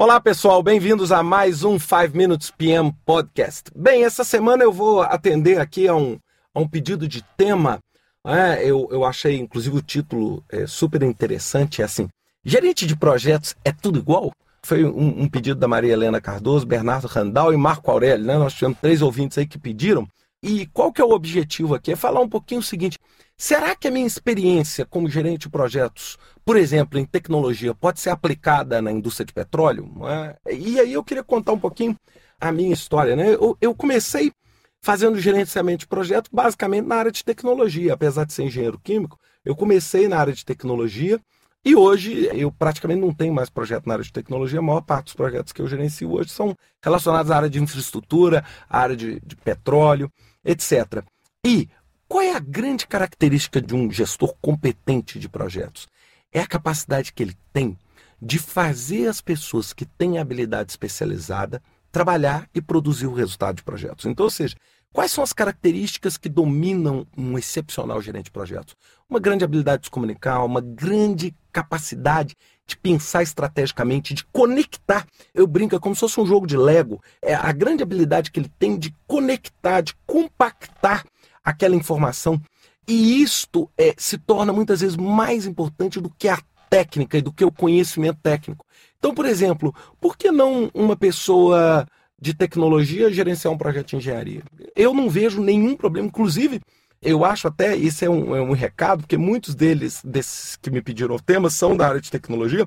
Olá 0.00 0.20
pessoal, 0.20 0.62
bem-vindos 0.62 1.10
a 1.10 1.24
mais 1.24 1.64
um 1.64 1.76
5 1.76 2.16
Minutes 2.16 2.52
PM 2.52 2.94
Podcast. 3.04 3.64
Bem, 3.74 4.04
essa 4.04 4.22
semana 4.22 4.62
eu 4.62 4.72
vou 4.72 5.02
atender 5.02 5.58
aqui 5.58 5.88
a 5.88 5.96
um, 5.96 6.20
a 6.54 6.60
um 6.60 6.68
pedido 6.68 7.08
de 7.08 7.20
tema. 7.36 7.80
É, 8.24 8.62
eu, 8.64 8.86
eu 8.92 9.04
achei 9.04 9.36
inclusive 9.36 9.76
o 9.76 9.82
título 9.82 10.44
é, 10.50 10.68
super 10.68 11.02
interessante, 11.02 11.82
é 11.82 11.84
assim, 11.84 12.08
gerente 12.44 12.86
de 12.86 12.94
projetos 12.94 13.56
é 13.64 13.72
tudo 13.72 13.98
igual? 13.98 14.30
Foi 14.62 14.84
um, 14.84 15.22
um, 15.22 15.28
pedido 15.28 15.58
da 15.58 15.66
Maria 15.66 15.94
Helena 15.94 16.20
Cardoso, 16.20 16.64
Bernardo 16.64 17.08
Randall 17.08 17.52
e 17.52 17.56
Marco 17.56 17.90
Aurélio, 17.90 18.24
né? 18.24 18.38
Nós 18.38 18.54
tivemos 18.54 18.78
três 18.78 19.02
ouvintes 19.02 19.36
aí 19.36 19.48
que 19.48 19.58
pediram. 19.58 20.06
E 20.40 20.66
qual 20.66 20.92
que 20.92 21.02
é 21.02 21.04
o 21.04 21.10
objetivo 21.10 21.74
aqui? 21.74 21.90
É 21.90 21.96
falar 21.96 22.20
um 22.20 22.28
pouquinho 22.28 22.60
o 22.60 22.62
seguinte, 22.64 23.00
será 23.38 23.74
que 23.74 23.88
a 23.88 23.90
minha 23.90 24.06
experiência 24.06 24.84
como 24.84 25.08
gerente 25.08 25.42
de 25.42 25.48
projetos 25.48 26.18
por 26.48 26.56
exemplo, 26.56 26.98
em 26.98 27.04
tecnologia, 27.04 27.74
pode 27.74 28.00
ser 28.00 28.08
aplicada 28.08 28.80
na 28.80 28.90
indústria 28.90 29.26
de 29.26 29.34
petróleo? 29.34 29.86
É? 30.08 30.54
E 30.54 30.80
aí 30.80 30.94
eu 30.94 31.04
queria 31.04 31.22
contar 31.22 31.52
um 31.52 31.58
pouquinho 31.58 31.94
a 32.40 32.50
minha 32.50 32.72
história. 32.72 33.14
Né? 33.14 33.36
Eu, 33.60 33.74
comecei 33.74 34.32
fazendo 34.80 35.20
gerenciamento 35.20 35.80
de 35.80 35.86
projeto 35.86 36.30
basicamente 36.32 36.86
na 36.86 36.94
área 36.94 37.12
de 37.12 37.22
tecnologia. 37.22 37.92
Apesar 37.92 38.24
de 38.24 38.32
ser 38.32 38.44
engenheiro 38.44 38.80
químico, 38.82 39.18
eu 39.44 39.54
comecei 39.54 40.08
na 40.08 40.16
área 40.16 40.32
de 40.32 40.42
tecnologia 40.42 41.20
e 41.62 41.76
hoje 41.76 42.30
eu 42.32 42.50
praticamente 42.50 43.02
não 43.02 43.12
tenho 43.12 43.34
mais 43.34 43.50
projeto 43.50 43.86
na 43.86 43.92
área 43.92 44.04
de 44.04 44.10
tecnologia. 44.10 44.60
A 44.60 44.62
maior 44.62 44.80
parte 44.80 45.04
dos 45.04 45.14
projetos 45.14 45.52
que 45.52 45.60
eu 45.60 45.68
gerencio 45.68 46.10
hoje 46.10 46.30
são 46.30 46.56
relacionados 46.82 47.30
à 47.30 47.36
área 47.36 47.50
de 47.50 47.62
infraestrutura, 47.62 48.42
à 48.70 48.80
área 48.80 48.96
de, 48.96 49.20
de 49.20 49.36
petróleo, 49.36 50.10
etc. 50.42 51.04
E 51.46 51.68
qual 52.08 52.22
é 52.22 52.34
a 52.34 52.40
grande 52.40 52.86
característica 52.86 53.60
de 53.60 53.74
um 53.74 53.90
gestor 53.90 54.34
competente 54.40 55.18
de 55.18 55.28
projetos? 55.28 55.86
é 56.32 56.40
a 56.40 56.46
capacidade 56.46 57.12
que 57.12 57.22
ele 57.22 57.36
tem 57.52 57.76
de 58.20 58.38
fazer 58.38 59.06
as 59.06 59.20
pessoas 59.20 59.72
que 59.72 59.84
têm 59.84 60.18
habilidade 60.18 60.72
especializada 60.72 61.62
trabalhar 61.90 62.48
e 62.54 62.60
produzir 62.60 63.06
o 63.06 63.14
resultado 63.14 63.56
de 63.56 63.62
projetos. 63.62 64.04
Então, 64.04 64.24
ou 64.24 64.30
seja, 64.30 64.56
quais 64.92 65.10
são 65.10 65.24
as 65.24 65.32
características 65.32 66.18
que 66.18 66.28
dominam 66.28 67.06
um 67.16 67.38
excepcional 67.38 68.02
gerente 68.02 68.26
de 68.26 68.30
projetos? 68.30 68.76
Uma 69.08 69.20
grande 69.20 69.44
habilidade 69.44 69.82
de 69.82 69.86
se 69.86 69.90
comunicar, 69.90 70.44
uma 70.44 70.60
grande 70.60 71.34
capacidade 71.50 72.36
de 72.66 72.76
pensar 72.76 73.22
estrategicamente, 73.22 74.12
de 74.12 74.24
conectar. 74.26 75.06
Eu 75.32 75.46
brinco 75.46 75.74
é 75.74 75.78
como 75.78 75.94
se 75.94 76.00
fosse 76.00 76.20
um 76.20 76.26
jogo 76.26 76.46
de 76.46 76.56
Lego. 76.56 77.02
É 77.22 77.34
a 77.34 77.50
grande 77.52 77.82
habilidade 77.82 78.30
que 78.30 78.38
ele 78.38 78.52
tem 78.58 78.76
de 78.76 78.94
conectar, 79.06 79.80
de 79.80 79.94
compactar 80.06 81.04
aquela 81.48 81.74
informação 81.74 82.40
e 82.86 83.22
isto 83.22 83.70
é, 83.76 83.94
se 83.98 84.16
torna 84.16 84.52
muitas 84.52 84.80
vezes 84.80 84.96
mais 84.96 85.46
importante 85.46 86.00
do 86.00 86.10
que 86.10 86.28
a 86.28 86.38
técnica 86.70 87.18
e 87.18 87.22
do 87.22 87.32
que 87.32 87.44
o 87.44 87.52
conhecimento 87.52 88.18
técnico. 88.22 88.64
Então, 88.98 89.14
por 89.14 89.26
exemplo, 89.26 89.74
por 90.00 90.16
que 90.16 90.30
não 90.30 90.70
uma 90.74 90.96
pessoa 90.96 91.86
de 92.20 92.34
tecnologia 92.34 93.12
gerenciar 93.12 93.52
um 93.52 93.58
projeto 93.58 93.88
de 93.88 93.96
engenharia? 93.96 94.42
Eu 94.74 94.94
não 94.94 95.08
vejo 95.08 95.40
nenhum 95.42 95.76
problema. 95.76 96.08
Inclusive, 96.08 96.60
eu 97.00 97.24
acho 97.24 97.46
até, 97.46 97.76
isso 97.76 98.04
é 98.04 98.10
um, 98.10 98.34
é 98.34 98.40
um 98.40 98.52
recado, 98.52 99.00
porque 99.00 99.16
muitos 99.16 99.54
deles, 99.54 100.00
desses 100.04 100.56
que 100.56 100.70
me 100.70 100.82
pediram 100.82 101.14
o 101.14 101.20
tema, 101.20 101.48
são 101.50 101.76
da 101.76 101.88
área 101.88 102.00
de 102.00 102.10
tecnologia. 102.10 102.66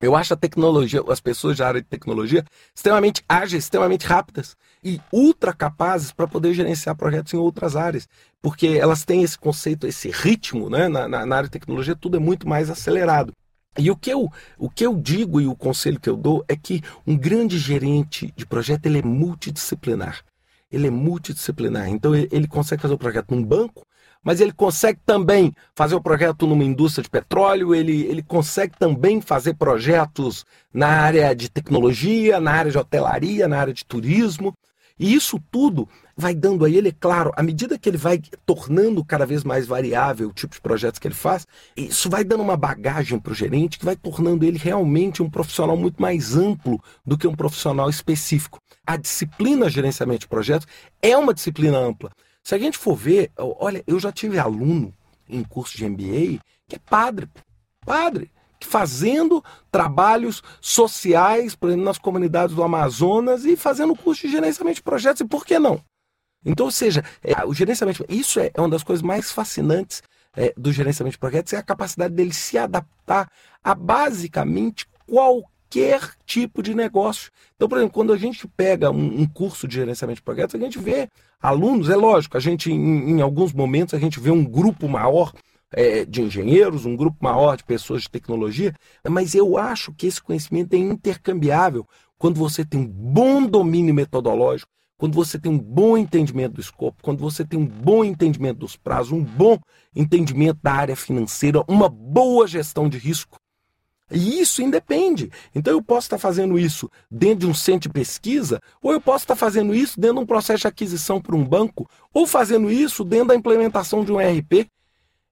Eu 0.00 0.14
acho 0.14 0.32
a 0.32 0.36
tecnologia, 0.36 1.02
as 1.08 1.20
pessoas 1.20 1.56
da 1.56 1.66
área 1.66 1.82
de 1.82 1.88
tecnologia, 1.88 2.44
extremamente 2.72 3.24
ágeis, 3.28 3.64
extremamente 3.64 4.06
rápidas 4.06 4.56
e 4.82 5.00
ultra 5.12 5.52
capazes 5.52 6.12
para 6.12 6.28
poder 6.28 6.54
gerenciar 6.54 6.94
projetos 6.94 7.34
em 7.34 7.36
outras 7.36 7.74
áreas, 7.74 8.08
porque 8.40 8.68
elas 8.68 9.04
têm 9.04 9.24
esse 9.24 9.36
conceito, 9.36 9.88
esse 9.88 10.08
ritmo, 10.08 10.70
né? 10.70 10.86
Na, 10.86 11.08
na, 11.08 11.26
na, 11.26 11.36
área 11.36 11.48
de 11.48 11.52
tecnologia 11.52 11.96
tudo 11.96 12.16
é 12.16 12.20
muito 12.20 12.48
mais 12.48 12.70
acelerado. 12.70 13.32
E 13.76 13.90
o 13.90 13.96
que, 13.96 14.10
eu, 14.10 14.30
o 14.56 14.70
que 14.70 14.86
eu 14.86 14.94
digo 14.94 15.40
e 15.40 15.48
o 15.48 15.56
conselho 15.56 15.98
que 15.98 16.08
eu 16.08 16.16
dou 16.16 16.44
é 16.48 16.56
que 16.56 16.80
um 17.04 17.16
grande 17.16 17.58
gerente 17.58 18.32
de 18.36 18.46
projeto 18.46 18.86
ele 18.86 18.98
é 18.98 19.02
multidisciplinar. 19.02 20.24
Ele 20.70 20.86
é 20.86 20.90
multidisciplinar. 20.90 21.88
Então 21.88 22.14
ele, 22.14 22.28
ele 22.30 22.46
consegue 22.46 22.82
fazer 22.82 22.94
o 22.94 22.98
projeto 22.98 23.34
num 23.34 23.42
banco, 23.42 23.84
mas 24.28 24.42
ele 24.42 24.52
consegue 24.52 25.00
também 25.06 25.54
fazer 25.74 25.94
o 25.94 26.02
projeto 26.02 26.46
numa 26.46 26.62
indústria 26.62 27.02
de 27.02 27.08
petróleo, 27.08 27.74
ele, 27.74 28.02
ele 28.02 28.22
consegue 28.22 28.76
também 28.78 29.22
fazer 29.22 29.54
projetos 29.54 30.44
na 30.70 30.86
área 30.86 31.34
de 31.34 31.48
tecnologia, 31.48 32.38
na 32.38 32.52
área 32.52 32.70
de 32.70 32.76
hotelaria, 32.76 33.48
na 33.48 33.58
área 33.58 33.72
de 33.72 33.86
turismo. 33.86 34.52
E 34.98 35.14
isso 35.14 35.40
tudo 35.50 35.88
vai 36.14 36.34
dando 36.34 36.66
a 36.66 36.68
ele, 36.68 36.90
é 36.90 36.92
claro, 36.92 37.32
à 37.36 37.42
medida 37.42 37.78
que 37.78 37.88
ele 37.88 37.96
vai 37.96 38.20
tornando 38.44 39.02
cada 39.02 39.24
vez 39.24 39.44
mais 39.44 39.66
variável 39.66 40.28
o 40.28 40.32
tipo 40.34 40.52
de 40.52 40.60
projetos 40.60 40.98
que 40.98 41.08
ele 41.08 41.14
faz, 41.14 41.46
isso 41.74 42.10
vai 42.10 42.22
dando 42.22 42.42
uma 42.42 42.56
bagagem 42.56 43.18
para 43.18 43.32
o 43.32 43.34
gerente 43.34 43.78
que 43.78 43.84
vai 43.86 43.96
tornando 43.96 44.44
ele 44.44 44.58
realmente 44.58 45.22
um 45.22 45.30
profissional 45.30 45.74
muito 45.74 46.02
mais 46.02 46.36
amplo 46.36 46.78
do 47.06 47.16
que 47.16 47.26
um 47.26 47.34
profissional 47.34 47.88
específico. 47.88 48.60
A 48.86 48.98
disciplina 48.98 49.70
gerenciamento 49.70 50.20
de 50.20 50.28
projetos 50.28 50.68
é 51.00 51.16
uma 51.16 51.32
disciplina 51.32 51.78
ampla. 51.78 52.10
Se 52.48 52.54
a 52.54 52.58
gente 52.58 52.78
for 52.78 52.96
ver, 52.96 53.30
olha, 53.36 53.84
eu 53.86 54.00
já 54.00 54.10
tive 54.10 54.38
aluno 54.38 54.90
em 55.28 55.44
curso 55.44 55.76
de 55.76 55.86
MBA 55.86 56.40
que 56.66 56.76
é 56.76 56.78
padre, 56.78 57.28
padre 57.84 58.30
fazendo 58.64 59.44
trabalhos 59.70 60.42
sociais, 60.58 61.54
por 61.54 61.68
exemplo, 61.68 61.84
nas 61.84 61.98
comunidades 61.98 62.56
do 62.56 62.62
Amazonas 62.62 63.44
e 63.44 63.54
fazendo 63.54 63.94
curso 63.94 64.22
de 64.22 64.32
gerenciamento 64.32 64.76
de 64.76 64.82
projetos, 64.82 65.20
e 65.20 65.26
por 65.26 65.44
que 65.44 65.58
não? 65.58 65.84
Então, 66.42 66.64
ou 66.64 66.72
seja, 66.72 67.04
é, 67.22 67.44
o 67.44 67.52
gerenciamento, 67.52 68.02
isso 68.08 68.40
é, 68.40 68.50
é, 68.54 68.60
uma 68.62 68.70
das 68.70 68.82
coisas 68.82 69.02
mais 69.02 69.30
fascinantes 69.30 70.02
é, 70.34 70.54
do 70.56 70.72
gerenciamento 70.72 71.16
de 71.16 71.20
projetos, 71.20 71.52
é 71.52 71.58
a 71.58 71.62
capacidade 71.62 72.14
dele 72.14 72.32
se 72.32 72.56
adaptar 72.56 73.30
a 73.62 73.74
basicamente 73.74 74.86
qualquer 75.06 75.57
tipo 76.24 76.62
de 76.62 76.74
negócio. 76.74 77.30
Então, 77.56 77.68
por 77.68 77.78
exemplo, 77.78 77.94
quando 77.94 78.12
a 78.12 78.16
gente 78.16 78.46
pega 78.48 78.90
um, 78.90 79.22
um 79.22 79.26
curso 79.26 79.68
de 79.68 79.74
gerenciamento 79.76 80.16
de 80.16 80.22
projetos, 80.22 80.54
a 80.54 80.58
gente 80.58 80.78
vê 80.78 81.08
alunos, 81.40 81.90
é 81.90 81.96
lógico, 81.96 82.36
a 82.36 82.40
gente, 82.40 82.72
em, 82.72 83.10
em 83.10 83.20
alguns 83.20 83.52
momentos, 83.52 83.94
a 83.94 83.98
gente 83.98 84.18
vê 84.18 84.30
um 84.30 84.44
grupo 84.44 84.88
maior 84.88 85.32
é, 85.72 86.04
de 86.04 86.22
engenheiros, 86.22 86.86
um 86.86 86.96
grupo 86.96 87.18
maior 87.20 87.56
de 87.56 87.64
pessoas 87.64 88.02
de 88.02 88.10
tecnologia, 88.10 88.74
mas 89.08 89.34
eu 89.34 89.58
acho 89.58 89.92
que 89.92 90.06
esse 90.06 90.22
conhecimento 90.22 90.74
é 90.74 90.78
intercambiável 90.78 91.86
quando 92.16 92.36
você 92.36 92.64
tem 92.64 92.80
um 92.80 92.86
bom 92.86 93.46
domínio 93.46 93.94
metodológico, 93.94 94.70
quando 94.96 95.14
você 95.14 95.38
tem 95.38 95.52
um 95.52 95.58
bom 95.58 95.96
entendimento 95.96 96.54
do 96.54 96.60
escopo, 96.60 97.02
quando 97.02 97.20
você 97.20 97.44
tem 97.44 97.58
um 97.58 97.66
bom 97.66 98.04
entendimento 98.04 98.58
dos 98.58 98.76
prazos, 98.76 99.12
um 99.12 99.22
bom 99.22 99.56
entendimento 99.94 100.58
da 100.60 100.72
área 100.72 100.96
financeira, 100.96 101.62
uma 101.68 101.88
boa 101.88 102.46
gestão 102.48 102.88
de 102.88 102.98
risco. 102.98 103.38
E 104.10 104.40
isso 104.40 104.62
independe. 104.62 105.30
Então 105.54 105.72
eu 105.72 105.82
posso 105.82 106.06
estar 106.06 106.18
fazendo 106.18 106.58
isso 106.58 106.90
dentro 107.10 107.40
de 107.40 107.46
um 107.46 107.54
centro 107.54 107.88
de 107.88 107.92
pesquisa, 107.92 108.60
ou 108.82 108.92
eu 108.92 109.00
posso 109.00 109.24
estar 109.24 109.36
fazendo 109.36 109.74
isso 109.74 110.00
dentro 110.00 110.16
de 110.16 110.22
um 110.22 110.26
processo 110.26 110.62
de 110.62 110.66
aquisição 110.66 111.20
por 111.20 111.34
um 111.34 111.44
banco, 111.44 111.88
ou 112.12 112.26
fazendo 112.26 112.70
isso 112.70 113.04
dentro 113.04 113.28
da 113.28 113.34
implementação 113.34 114.04
de 114.04 114.12
um 114.12 114.20
ERP. 114.20 114.66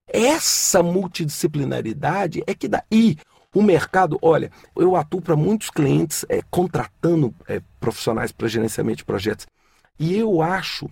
Essa 0.07 0.81
multidisciplinaridade 0.81 2.43
é 2.47 2.53
que 2.53 2.67
dá. 2.67 2.83
E 2.91 3.17
o 3.53 3.61
mercado, 3.61 4.19
olha, 4.21 4.51
eu 4.75 4.95
atuo 4.95 5.21
para 5.21 5.35
muitos 5.35 5.69
clientes 5.69 6.25
é, 6.29 6.41
contratando 6.49 7.33
é, 7.47 7.61
profissionais 7.79 8.31
para 8.31 8.47
gerenciamento 8.47 8.99
de 8.99 9.05
projetos. 9.05 9.47
E 9.99 10.15
eu 10.15 10.41
acho 10.41 10.89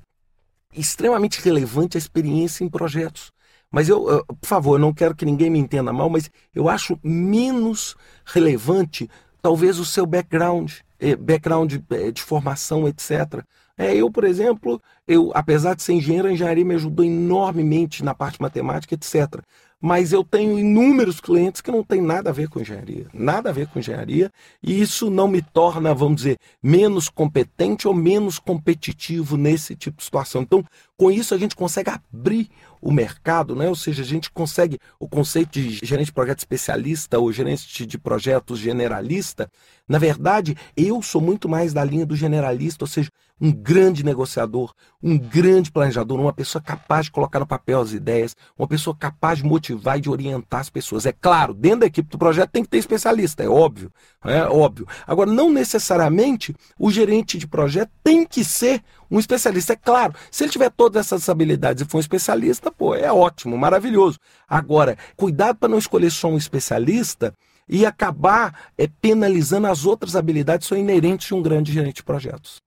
extremamente 0.74 1.40
relevante 1.42 1.96
a 1.96 2.00
experiência 2.00 2.64
em 2.64 2.70
projetos. 2.70 3.32
Mas 3.76 3.90
eu, 3.90 4.10
eu, 4.10 4.26
por 4.26 4.48
favor, 4.48 4.80
não 4.80 4.94
quero 4.94 5.14
que 5.14 5.26
ninguém 5.26 5.50
me 5.50 5.60
entenda 5.60 5.92
mal, 5.92 6.10
mas 6.10 6.32
eu 6.56 6.70
acho 6.70 6.98
menos 7.04 7.94
relevante 8.24 9.10
talvez 9.42 9.78
o 9.80 9.84
seu 9.84 10.06
background, 10.06 10.72
eh, 10.98 11.18
background 11.18 11.74
eh, 11.90 12.10
de 12.10 12.22
formação, 12.22 12.88
etc. 12.88 13.44
É, 13.78 13.94
eu, 13.94 14.10
por 14.10 14.24
exemplo, 14.24 14.82
eu, 15.06 15.30
apesar 15.36 15.76
de 15.76 15.84
ser 15.84 15.92
engenheiro, 15.92 16.30
a 16.30 16.32
engenharia 16.32 16.64
me 16.64 16.76
ajudou 16.76 17.04
enormemente 17.04 18.02
na 18.02 18.16
parte 18.16 18.42
matemática, 18.42 18.96
etc 18.96 19.44
mas 19.86 20.12
eu 20.12 20.24
tenho 20.24 20.58
inúmeros 20.58 21.20
clientes 21.20 21.62
que 21.62 21.70
não 21.70 21.84
têm 21.84 22.02
nada 22.02 22.32
a 22.32 22.34
ver 22.34 22.50
com 22.50 22.60
engenharia, 22.60 23.06
nada 23.14 23.52
a 23.52 23.54
ver 23.54 23.68
com 23.68 23.78
engenharia, 23.78 24.32
e 24.64 24.82
isso 24.82 25.12
não 25.12 25.28
me 25.28 25.44
torna, 25.44 25.94
vamos 25.94 26.18
dizer, 26.18 26.40
menos 26.62 27.08
competente 27.08 27.88
ou 27.88 27.94
menos 27.94 28.40
competitivo 28.40 29.38
nesse 29.38 29.76
tipo 29.76 29.98
de 29.98 30.04
situação. 30.04 30.42
Então, 30.42 30.64
com 30.98 31.12
isso 31.12 31.36
a 31.36 31.38
gente 31.38 31.56
consegue 31.56 31.92
abrir 31.92 32.50
o 32.86 32.92
mercado, 32.92 33.56
né? 33.56 33.68
ou 33.68 33.76
seja, 33.76 34.04
a 34.04 34.06
gente 34.06 34.30
consegue 34.30 34.78
o 35.00 35.10
conceito 35.10 35.54
de 35.54 35.80
gerente 35.84 36.06
de 36.06 36.14
projeto 36.14 36.38
especialista 36.38 37.18
ou 37.18 37.32
gerente 37.32 37.84
de 37.84 37.98
projetos 37.98 38.60
generalista. 38.60 39.50
Na 39.90 39.98
verdade, 39.98 40.56
eu 40.78 41.02
sou 41.02 41.20
muito 41.20 41.50
mais 41.50 41.74
da 41.74 41.84
linha 41.84 42.06
do 42.06 42.16
generalista, 42.16 42.84
ou 42.84 42.88
seja, 42.88 43.10
um 43.42 43.52
grande 43.52 44.06
negociador, 44.06 44.72
um 45.02 45.18
grande 45.18 45.72
planejador, 45.72 46.20
uma 46.20 46.32
pessoa 46.32 46.62
capaz 46.62 47.06
de 47.06 47.12
colocar 47.12 47.40
no 47.40 47.48
papel 47.48 47.82
as 47.82 47.92
ideias, 47.92 48.36
uma 48.58 48.68
pessoa 48.68 48.96
capaz 48.96 49.40
de 49.40 49.46
motivar 49.46 49.98
e 49.98 50.02
de 50.02 50.10
orientar 50.10 50.60
as 50.60 50.70
pessoas. 50.70 51.08
É 51.08 51.12
claro, 51.12 51.56
dentro 51.56 51.82
da 51.82 51.86
equipe 51.88 52.08
do 52.08 52.20
projeto 52.20 52.52
tem 52.52 52.64
que 52.64 52.70
ter 52.70 52.78
especialista, 52.78 53.44
é 53.44 53.50
óbvio, 53.50 53.92
é 54.24 54.44
óbvio. 54.44 54.88
Agora, 55.08 55.32
não 55.32 55.52
necessariamente 55.52 56.56
o 56.80 56.92
gerente 56.92 57.40
de 57.40 57.48
projeto 57.48 57.92
tem 58.04 58.26
que 58.26 58.44
ser 58.44 58.84
um 59.10 59.20
especialista. 59.20 59.74
É 59.74 59.76
claro, 59.76 60.14
se 60.32 60.44
ele 60.44 60.52
tiver 60.52 60.70
todas 60.72 61.06
essas 61.06 61.28
habilidades 61.30 61.84
e 61.84 61.86
for 61.86 61.98
um 61.98 62.02
especialista, 62.02 62.72
pô, 62.72 62.96
é 62.96 63.12
ótimo, 63.12 63.58
maravilhoso. 63.58 64.20
Agora, 64.48 64.98
cuidado 65.16 65.58
para 65.58 65.70
não 65.70 65.78
escolher 65.78 66.12
só 66.12 66.28
um 66.28 66.38
especialista 66.38 67.34
e 67.68 67.86
acabar 67.86 68.70
é, 68.78 68.88
penalizando 69.02 69.68
as 69.68 69.86
outras 69.86 70.16
habilidades 70.16 70.68
que 70.68 70.70
são 70.70 70.78
inerentes 70.78 71.28
de 71.28 71.34
um 71.34 71.42
grande 71.42 71.72
gerente 71.72 71.98
de 71.98 72.04
projetos. 72.04 72.62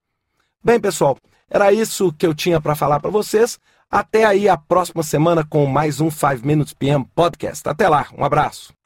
Bem, 0.62 0.80
pessoal, 0.80 1.16
era 1.48 1.72
isso 1.72 2.12
que 2.12 2.26
eu 2.26 2.34
tinha 2.34 2.60
para 2.60 2.74
falar 2.74 3.00
para 3.00 3.10
vocês. 3.10 3.58
Até 3.90 4.24
aí 4.24 4.48
a 4.48 4.56
próxima 4.56 5.02
semana 5.02 5.44
com 5.44 5.64
mais 5.64 6.00
um 6.00 6.10
5 6.10 6.44
Minutes 6.46 6.74
PM 6.74 7.06
Podcast. 7.14 7.66
Até 7.66 7.88
lá, 7.88 8.06
um 8.16 8.24
abraço. 8.24 8.77